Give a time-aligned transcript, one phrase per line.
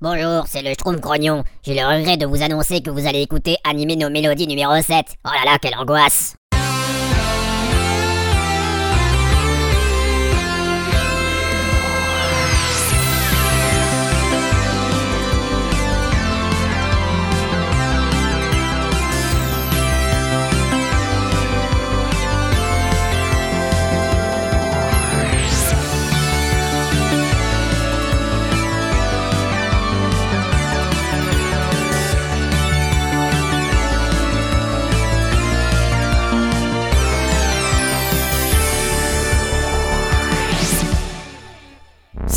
[0.00, 1.42] Bonjour, c'est le Schtroumpf Grognon.
[1.64, 4.94] J'ai le regret de vous annoncer que vous allez écouter Animer nos mélodies numéro 7.
[5.24, 6.36] Oh là là, quelle angoisse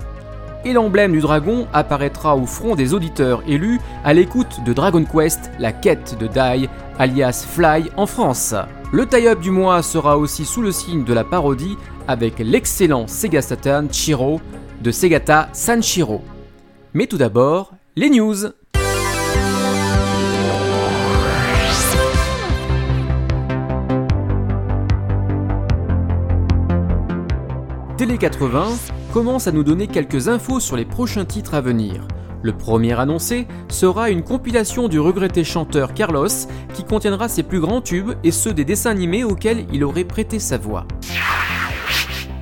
[0.64, 5.50] et l'emblème du dragon apparaîtra au front des auditeurs élus à l'écoute de Dragon Quest,
[5.58, 8.54] la quête de Dai, alias Fly en France.
[8.92, 11.76] Le tie-up du mois sera aussi sous le signe de la parodie
[12.08, 14.40] avec l'excellent Sega Saturn Chiro
[14.82, 16.22] de Segata Sanshiro.
[16.94, 18.36] Mais tout d'abord, les news.
[27.96, 32.08] Télé 80 commence à nous donner quelques infos sur les prochains titres à venir.
[32.42, 36.28] Le premier annoncé sera une compilation du regretté chanteur Carlos
[36.72, 40.38] qui contiendra ses plus grands tubes et ceux des dessins animés auxquels il aurait prêté
[40.38, 40.86] sa voix.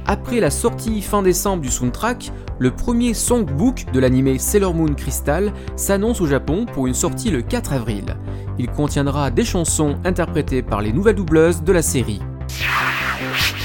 [0.06, 5.52] Après la sortie fin décembre du soundtrack, le premier songbook de l'animé Sailor Moon Crystal
[5.74, 8.16] s'annonce au Japon pour une sortie le 4 avril.
[8.58, 12.20] Il contiendra des chansons interprétées par les nouvelles doubleuses de la série.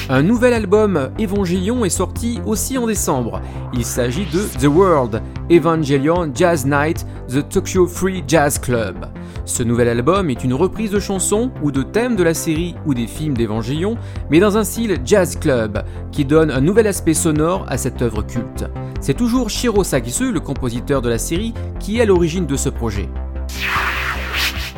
[0.07, 3.41] Un nouvel album Evangelion est sorti aussi en décembre.
[3.73, 9.07] Il s'agit de The World, Evangelion Jazz Night, The Tokyo Free Jazz Club.
[9.45, 12.93] Ce nouvel album est une reprise de chansons ou de thèmes de la série ou
[12.93, 13.97] des films d'Evangelion,
[14.29, 18.21] mais dans un style jazz club, qui donne un nouvel aspect sonore à cette œuvre
[18.21, 18.65] culte.
[19.01, 22.69] C'est toujours Shiro Sakisu, le compositeur de la série, qui est à l'origine de ce
[22.69, 23.09] projet.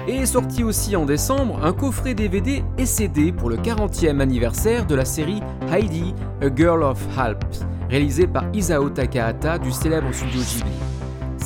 [0.08, 4.86] Et est sorti aussi en décembre un coffret DVD et CD pour le 40e anniversaire
[4.86, 10.40] de la série Heidi, A Girl of Alps, réalisée par Isao Takahata du célèbre studio
[10.40, 10.97] Ghibli.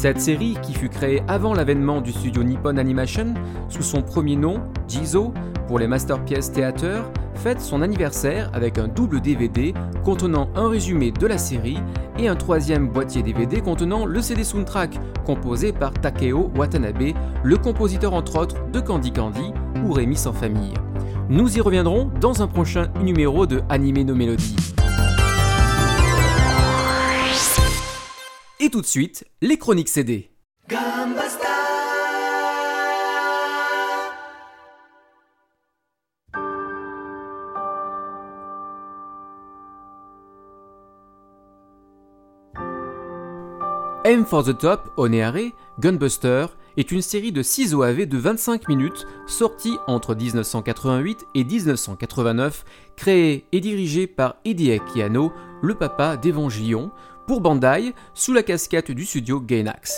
[0.02, 3.36] Cette série, qui fut créée avant l'avènement du studio Nippon Animation,
[3.70, 5.32] sous son premier nom, Jizo,
[5.68, 7.04] pour les Masterpiece Theater,
[7.36, 11.78] fête son anniversaire avec un double DVD contenant un résumé de la série
[12.18, 17.14] et un troisième boîtier DVD contenant le CD soundtrack composé par Takeo Watanabe,
[17.44, 19.54] le compositeur entre autres de Candy Candy
[19.86, 20.74] ou Rémi sans famille.
[21.30, 24.56] Nous y reviendrons dans un prochain numéro de Animer nos mélodies.
[28.64, 30.30] Et tout de suite, les chroniques CD.
[44.06, 46.46] M for the Top, Oneare, Gunbuster
[46.78, 52.64] est une série de 6 OAV de 25 minutes sortie entre 1988 et 1989,
[52.96, 55.34] créée et dirigée par Hideaki Anno,
[55.64, 56.92] le papa d'Evangelion,
[57.28, 59.96] pour Bandai, sous la casquette du studio Gainax.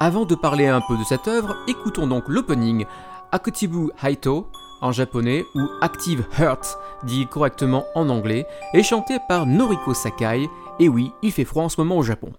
[0.00, 2.86] Avant de parler un peu de cette œuvre, écoutons donc l'opening
[3.30, 4.48] Akutibu Haito,
[4.80, 10.48] en japonais ou Active Heart, dit correctement en anglais, est chanté par Noriko Sakai,
[10.80, 12.32] et oui, il fait froid en ce moment au Japon.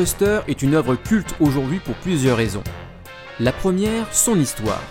[0.00, 2.62] Gunbuster est une œuvre culte aujourd'hui pour plusieurs raisons.
[3.38, 4.82] La première, son histoire.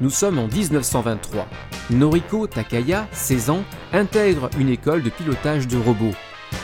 [0.00, 1.46] Nous sommes en 1923.
[1.90, 6.16] Noriko Takaya, 16 ans, intègre une école de pilotage de robots.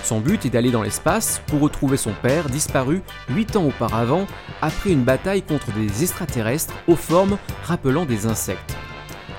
[0.02, 4.26] Son but est d'aller dans l'espace pour retrouver son père disparu 8 ans auparavant
[4.62, 8.74] après une bataille contre des extraterrestres aux formes rappelant des insectes.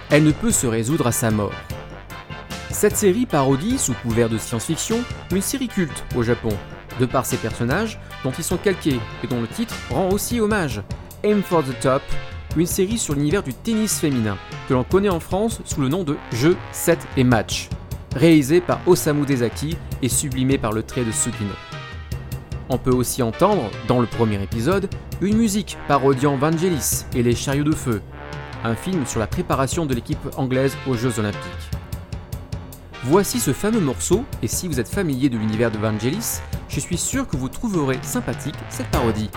[0.10, 1.52] Elle ne peut se résoudre à sa mort.
[2.72, 6.58] Cette série parodie, sous couvert de science-fiction, une série culte au Japon,
[7.00, 10.82] de par ses personnages dont ils sont calqués et dont le titre rend aussi hommage.
[11.24, 12.02] Aim for the Top,
[12.56, 14.38] une série sur l'univers du tennis féminin,
[14.68, 17.70] que l'on connaît en France sous le nom de Jeux, 7 et Match,
[18.16, 21.54] réalisé par Osamu Dezaki et sublimé par le trait de Sugino.
[22.70, 24.90] On peut aussi entendre, dans le premier épisode,
[25.22, 28.02] une musique parodiant Vangelis et les chariots de feu,
[28.64, 31.70] un film sur la préparation de l'équipe anglaise aux Jeux olympiques.
[33.06, 36.40] Voici ce fameux morceau, et si vous êtes familier de l'univers de Vangelis,
[36.70, 39.30] je suis sûr que vous trouverez sympathique cette parodie.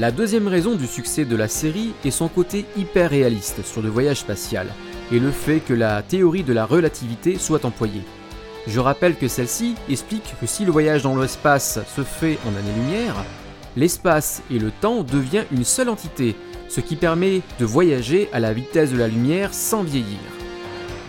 [0.00, 3.90] La deuxième raison du succès de la série est son côté hyper réaliste sur le
[3.90, 4.68] voyage spatial
[5.12, 8.00] et le fait que la théorie de la relativité soit employée.
[8.66, 13.14] Je rappelle que celle-ci explique que si le voyage dans l'espace se fait en années-lumière,
[13.76, 16.34] l'espace et le temps deviennent une seule entité,
[16.70, 20.18] ce qui permet de voyager à la vitesse de la lumière sans vieillir.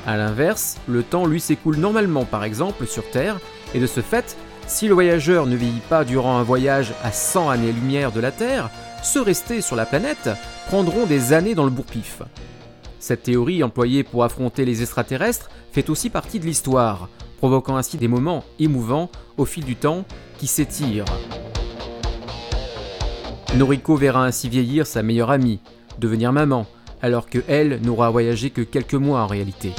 [0.05, 3.39] A l'inverse, le temps lui s'écoule normalement par exemple sur Terre,
[3.73, 4.35] et de ce fait,
[4.67, 8.69] si le voyageur ne vieillit pas durant un voyage à 100 années-lumière de la Terre,
[9.03, 10.29] ceux restés sur la planète
[10.67, 12.21] prendront des années dans le bourpif.
[12.99, 18.07] Cette théorie employée pour affronter les extraterrestres fait aussi partie de l'histoire, provoquant ainsi des
[18.07, 20.05] moments émouvants au fil du temps
[20.37, 21.05] qui s'étirent.
[23.55, 25.59] Noriko verra ainsi vieillir sa meilleure amie,
[25.97, 26.67] devenir maman,
[27.01, 29.73] alors que elle n'aura voyagé que quelques mois en réalité.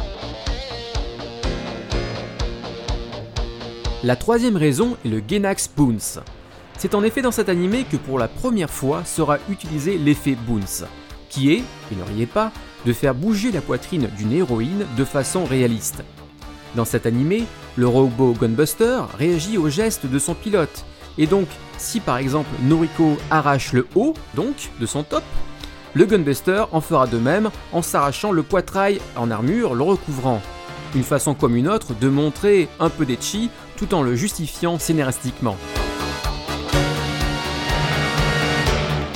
[4.05, 6.23] La troisième raison est le Genax Boons.
[6.77, 10.87] C'est en effet dans cet animé que pour la première fois sera utilisé l'effet Boons,
[11.29, 11.59] qui est,
[11.93, 12.51] et ne riez pas,
[12.85, 16.03] de faire bouger la poitrine d'une héroïne de façon réaliste.
[16.75, 17.45] Dans cet animé,
[17.77, 20.85] le robot Gunbuster réagit aux gestes de son pilote,
[21.17, 21.47] Et donc,
[21.79, 25.23] si par exemple Noriko arrache le haut, donc, de son top,
[25.95, 30.43] le Gunbuster en fera de même en s'arrachant le poitrail en armure le recouvrant.
[30.95, 33.51] Une façon comme une autre de montrer un peu d'etchi
[33.83, 35.57] tout en le justifiant scénaristiquement.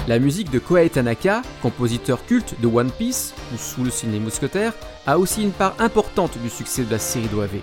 [0.09, 4.73] La musique de Koei Tanaka, compositeur culte de One Piece ou sous le ciné mousquetaire,
[5.07, 7.61] a aussi une part importante du succès de la série d'OAV.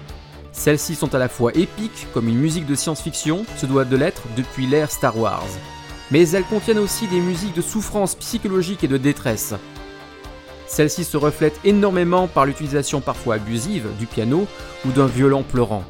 [0.53, 4.21] Celles-ci sont à la fois épiques, comme une musique de science-fiction se doit de l'être
[4.37, 5.43] depuis l'ère Star Wars.
[6.09, 9.55] Mais elles contiennent aussi des musiques de souffrance psychologique et de détresse.
[10.67, 14.47] Celles-ci se reflètent énormément par l'utilisation parfois abusive du piano
[14.85, 15.83] ou d'un violon pleurant.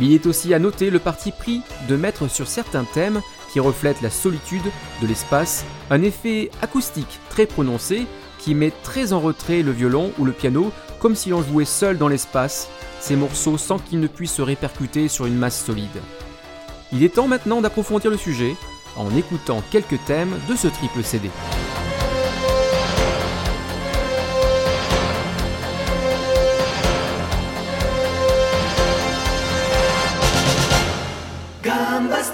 [0.00, 3.20] Il est aussi à noter le parti pris de mettre sur certains thèmes
[3.52, 4.62] qui reflètent la solitude
[5.02, 8.06] de l'espace un effet acoustique très prononcé
[8.38, 11.98] qui met très en retrait le violon ou le piano comme si l'on jouait seul
[11.98, 12.68] dans l'espace
[13.00, 16.02] ces morceaux sans qu'ils ne puissent se répercuter sur une masse solide.
[16.92, 18.54] Il est temps maintenant d'approfondir le sujet
[18.96, 21.30] en écoutant quelques thèmes de ce triple CD.
[31.98, 32.32] ambas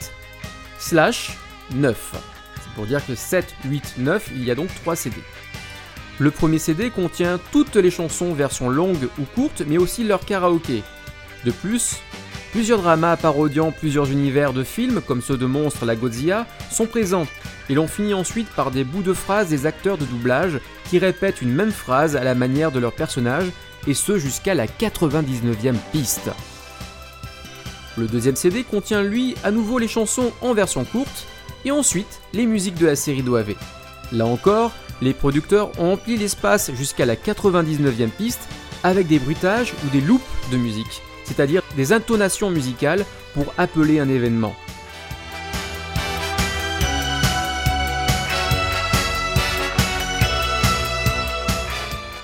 [0.78, 1.36] slash
[1.74, 2.14] 9.
[2.54, 5.16] C'est pour dire que 7, 8, 9, il y a donc 3 CD.
[6.18, 10.82] Le premier CD contient toutes les chansons version longue ou courte, mais aussi leur karaoké.
[11.44, 11.96] De plus,
[12.52, 17.26] plusieurs dramas parodiant plusieurs univers de films, comme ceux de Monstres la Godzilla, sont présents,
[17.70, 20.58] et l'on finit ensuite par des bouts de phrases des acteurs de doublage
[20.90, 23.46] qui répètent une même phrase à la manière de leur personnage,
[23.86, 26.30] et ce jusqu'à la 99e piste.
[27.96, 31.26] Le deuxième CD contient lui à nouveau les chansons en version courte,
[31.64, 33.54] et ensuite les musiques de la série d'OAV.
[34.10, 38.48] Là encore, les producteurs ont empli l'espace jusqu'à la 99e piste
[38.82, 44.08] avec des bruitages ou des loops de musique, c'est-à-dire des intonations musicales pour appeler un
[44.08, 44.56] événement.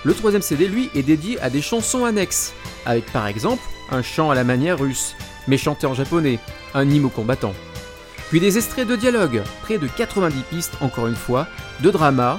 [0.06, 4.30] Le troisième CD, lui, est dédié à des chansons annexes, avec par exemple un chant
[4.30, 5.16] à la manière russe,
[5.48, 6.38] mais chanté en japonais,
[6.74, 7.52] un hymne au combattant.
[8.28, 11.48] Puis des extraits de dialogue, près de 90 pistes encore une fois,
[11.80, 12.38] de drama,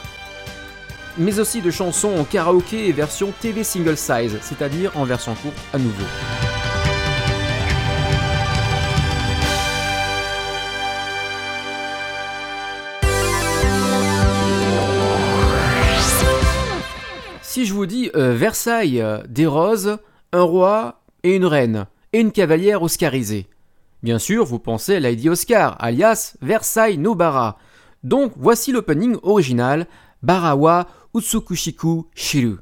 [1.17, 5.57] mais aussi de chansons en karaoké et version TV single size, c'est-à-dire en version courte
[5.73, 6.05] à nouveau.
[17.57, 19.97] Si je vous dis euh, Versailles, euh, des roses,
[20.31, 23.47] un roi et une reine, et une cavalière oscarisée,
[24.03, 27.57] bien sûr vous pensez à Lady Oscar, alias Versailles Nobara.
[28.03, 29.87] Donc voici l'opening original,
[30.21, 32.57] Barawa Utsukushiku Shiru.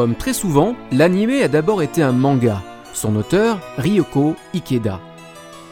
[0.00, 2.62] Comme très souvent, l'anime a d'abord été un manga,
[2.94, 4.98] son auteur Ryoko Ikeda.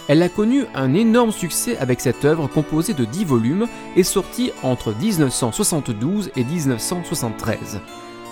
[0.06, 4.52] Elle a connu un énorme succès avec cette œuvre composée de 10 volumes et sortie
[4.62, 7.80] entre 1972 et 1973.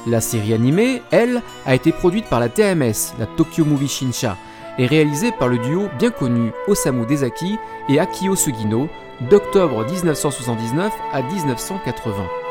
[0.07, 4.37] La série animée, elle, a été produite par la TMS, la Tokyo Movie Shinsha,
[4.77, 7.57] et réalisée par le duo bien connu Osamu Dezaki
[7.89, 8.91] et Akio Sugino
[9.31, 12.46] d'octobre 1979 à 1980.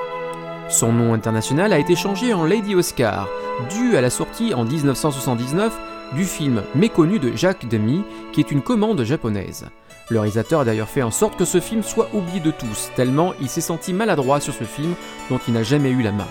[0.70, 3.28] Son nom international a été changé en Lady Oscar,
[3.70, 5.78] dû à la sortie en 1979
[6.14, 9.68] du film méconnu de Jacques Demy, qui est une commande japonaise.
[10.10, 13.34] Le réalisateur a d'ailleurs fait en sorte que ce film soit oublié de tous, tellement
[13.42, 14.94] il s'est senti maladroit sur ce film
[15.30, 16.28] dont il n'a jamais eu la main.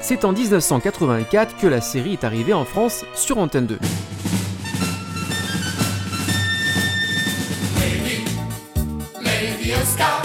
[0.00, 3.78] C'est en 1984 que la série est arrivée en France sur Antenne 2.
[9.22, 10.17] Lady Oscar,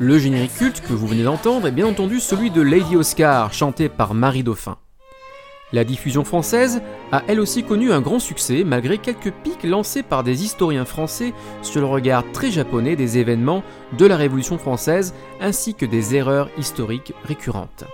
[0.00, 3.88] Le générique culte que vous venez d'entendre est bien entendu celui de Lady Oscar, chanté
[3.88, 4.76] par Marie Dauphin.
[5.72, 6.80] La diffusion française
[7.12, 11.34] a elle aussi connu un grand succès malgré quelques pics lancés par des historiens français
[11.62, 13.62] sur le regard très japonais des événements
[13.98, 17.84] de la Révolution française ainsi que des erreurs historiques récurrentes.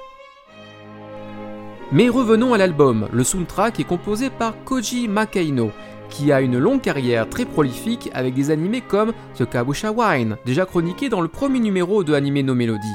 [1.92, 5.70] Mais revenons à l'album, le soundtrack est composé par Koji Makaino,
[6.08, 10.64] qui a une longue carrière très prolifique avec des animés comme The Kabusha Wine, déjà
[10.64, 12.94] chroniqué dans le premier numéro de Anime no Melody.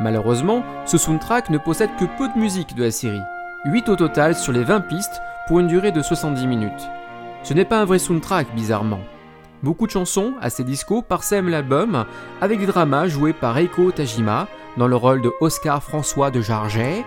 [0.00, 3.20] Malheureusement, ce soundtrack ne possède que peu de musique de la série,
[3.64, 6.70] 8 au total sur les 20 pistes pour une durée de 70 minutes.
[7.42, 9.00] Ce n'est pas un vrai soundtrack bizarrement.
[9.62, 12.04] Beaucoup de chansons, assez disco, parsèment l'album
[12.40, 17.04] avec des dramas joués par Reiko Tajima dans le rôle de Oscar François de Jarget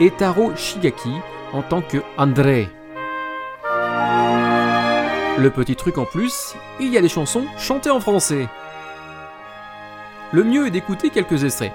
[0.00, 1.14] et Taro Shigaki
[1.52, 2.68] en tant que André.
[5.38, 8.48] Le petit truc en plus, il y a des chansons chantées en français.
[10.32, 11.72] Le mieux est d'écouter quelques extraits.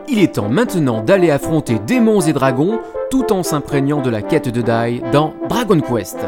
[0.08, 2.80] Il est temps maintenant d'aller affronter démons et dragons
[3.12, 6.26] tout en s'imprégnant de la quête de Dai dans Dragon Quest.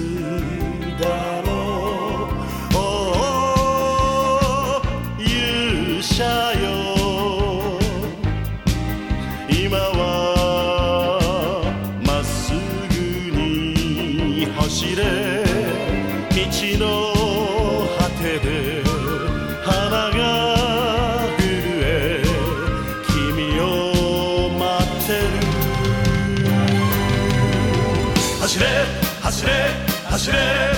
[0.00, 0.59] see.
[30.28, 30.69] Hashem.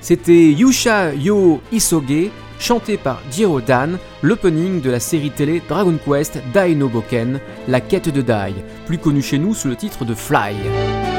[0.00, 6.38] C'était Yusha Yo Isoge, chanté par Jiro Dan, l'opening de la série télé Dragon Quest
[6.54, 8.54] Dai no Boken, la quête de Dai,
[8.86, 11.11] plus connue chez nous sous le titre de Fly.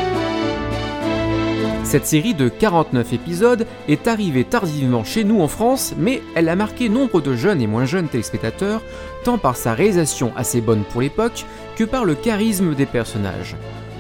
[1.94, 6.56] Cette série de 49 épisodes est arrivée tardivement chez nous en France, mais elle a
[6.56, 8.82] marqué nombre de jeunes et moins jeunes téléspectateurs,
[9.24, 13.56] tant par sa réalisation assez bonne pour l'époque que par le charisme des personnages,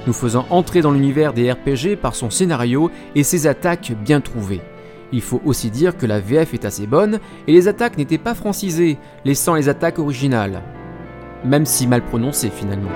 [0.07, 4.61] nous faisant entrer dans l'univers des RPG par son scénario et ses attaques bien trouvées.
[5.11, 8.33] Il faut aussi dire que la VF est assez bonne et les attaques n'étaient pas
[8.33, 10.63] francisées, laissant les attaques originales.
[11.45, 12.89] Même si mal prononcées finalement.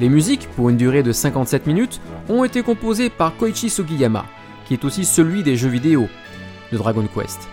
[0.00, 4.26] Les musiques, pour une durée de 57 minutes, ont été composées par Koichi Sugiyama,
[4.64, 6.08] qui est aussi celui des jeux vidéo
[6.70, 7.48] de Dragon Quest.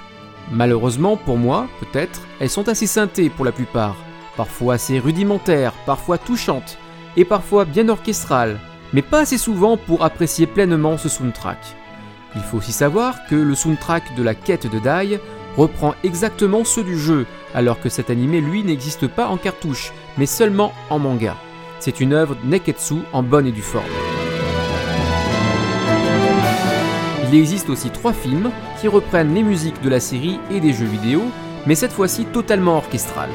[0.52, 3.96] Malheureusement pour moi, peut-être, elles sont assez synthées pour la plupart,
[4.38, 6.78] parfois assez rudimentaires, parfois touchantes,
[7.18, 8.60] et parfois bien orchestrales,
[8.94, 11.58] mais pas assez souvent pour apprécier pleinement ce soundtrack.
[12.36, 15.20] Il faut aussi savoir que le soundtrack de la quête de Dai
[15.58, 17.26] reprend exactement ceux du jeu,
[17.56, 21.36] alors que cet animé lui n'existe pas en cartouche, mais seulement en manga.
[21.86, 23.86] C'est une œuvre neketsu en bonne et due forme.
[27.28, 28.50] Il existe aussi trois films
[28.82, 31.22] qui reprennent les musiques de la série et des jeux vidéo,
[31.68, 33.30] mais cette fois-ci totalement orchestrales.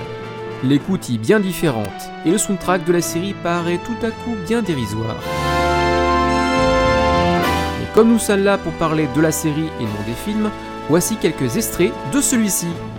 [0.64, 4.62] l'écoute y bien différente, et le soundtrack de la série paraît tout à coup bien
[4.62, 5.22] dérisoire.
[7.80, 10.50] Et comme nous sommes là pour parler de la série et non des films,
[10.88, 12.89] voici quelques extraits de celui-ci.「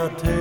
[0.00, 0.39] I take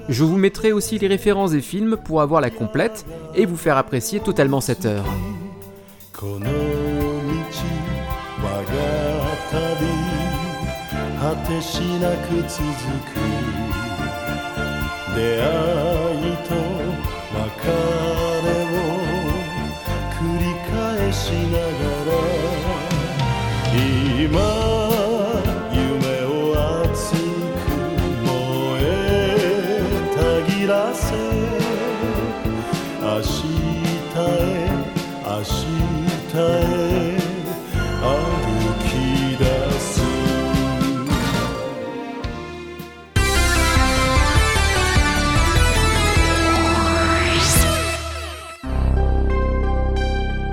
[0.09, 3.77] Je vous mettrai aussi les références des films pour avoir la complète et vous faire
[3.77, 5.05] apprécier totalement cette heure.
[21.51, 22.19] ながら
[24.15, 24.69] 今
[33.01, 33.31] 明日
[34.19, 34.69] へ
[35.25, 36.39] 明日
[37.05, 37.08] へ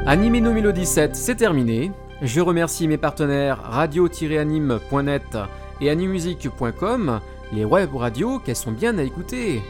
[0.07, 1.91] Animé No Mélodie 7, c'est terminé.
[2.21, 5.37] Je remercie mes partenaires radio-anime.net
[5.81, 9.63] et animusique.com, les web radios qu'elles sont bien à écouter.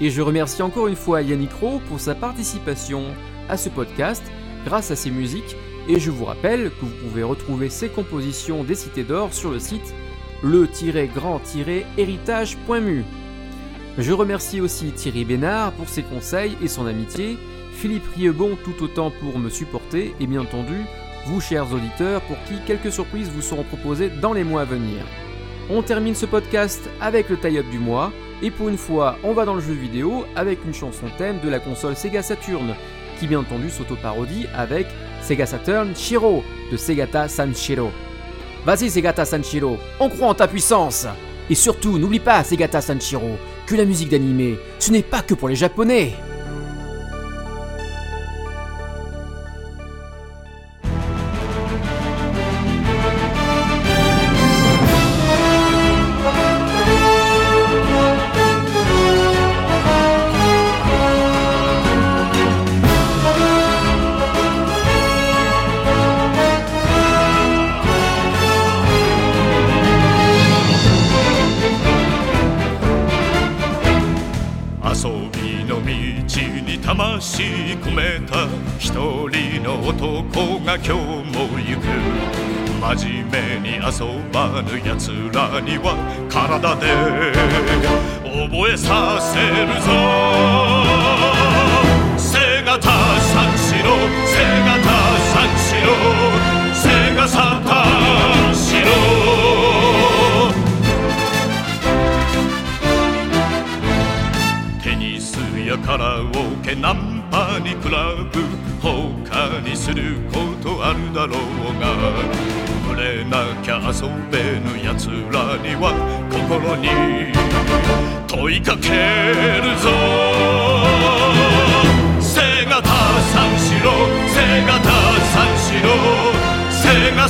[0.00, 3.02] Et je remercie encore une fois Yannick Rowe pour sa participation
[3.48, 4.22] à ce podcast
[4.64, 5.56] grâce à ses musiques
[5.88, 9.58] et je vous rappelle que vous pouvez retrouver ses compositions des Cités d'Or sur le
[9.58, 9.92] site
[10.44, 13.04] le-grand-héritage.mu.
[13.98, 17.38] Je remercie aussi Thierry Bénard pour ses conseils et son amitié,
[17.74, 20.80] Philippe Riebon tout autant pour me supporter et bien entendu
[21.26, 25.04] vous chers auditeurs pour qui quelques surprises vous seront proposées dans les mois à venir.
[25.70, 28.12] On termine ce podcast avec le tie-up du mois
[28.42, 31.48] et pour une fois on va dans le jeu vidéo avec une chanson thème de
[31.48, 32.74] la console Sega Saturn
[33.18, 34.86] qui bien entendu s'auto-parodie avec
[35.22, 37.90] Sega Saturn Shiro de Segata Sanshiro.
[38.64, 41.06] Vas-y Segata Sanshiro, on croit en ta puissance
[41.50, 45.48] Et surtout, n'oublie pas Segata Sanshiro que la musique d'animé, ce n'est pas que pour
[45.48, 46.12] les japonais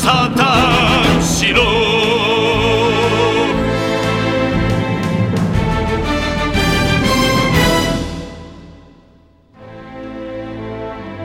[0.04, 0.42] サタ
[1.16, 1.62] ン四郎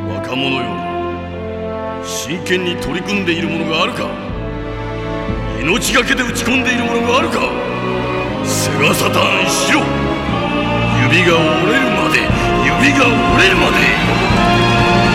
[0.07, 0.65] 若者よ
[2.05, 4.07] 真剣に取り組んでいるものがあるか。
[5.61, 7.41] 命がけで打ち込んでいるものがあるか。
[8.45, 9.81] セガサタンしろ。
[11.11, 12.21] 指が折れるまで
[12.63, 15.08] 指が折れるまで。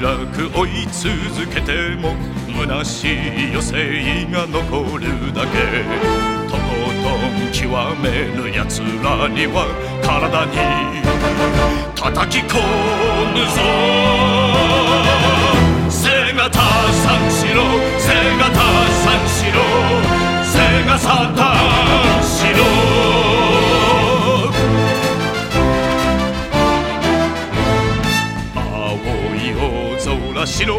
[0.00, 2.14] 楽追い続けても
[2.52, 5.84] 虚しい余生が残るだけ。
[6.48, 6.60] とこ
[7.02, 7.68] とん極
[8.02, 9.66] めぬ奴らには
[10.02, 10.52] 体に
[11.94, 12.56] 叩き込
[13.32, 13.56] むぞ。
[15.90, 17.62] 背がた三四郎
[17.98, 18.60] 背がた
[19.04, 19.58] 三四郎
[20.44, 20.54] 背
[20.86, 23.33] がサタン四郎
[30.56, 30.78] 白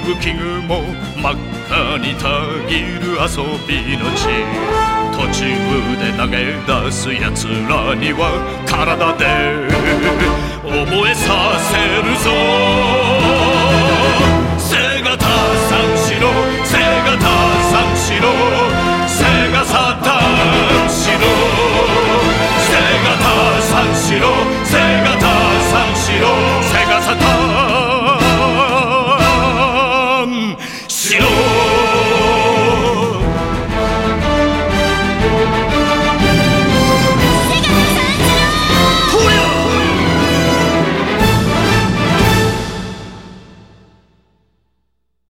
[0.00, 0.80] 浮き雲
[1.20, 1.36] 真っ
[1.68, 2.24] 赤にた
[2.66, 4.24] ぎる遊びの地。
[5.12, 5.44] 途中
[6.00, 8.32] で投げ出すやつらには
[8.64, 9.68] 体で
[10.64, 12.32] 覚えさせるぞ。
[14.56, 15.26] 背がた
[15.68, 16.32] さんしろ
[16.64, 17.28] 背がた
[17.68, 18.24] さんしろ
[19.06, 21.20] 背がさたんしろ
[22.56, 22.72] 背
[23.04, 23.28] がた
[23.68, 24.32] さんしろ
[24.64, 25.28] 背がた
[25.68, 26.49] さんしろ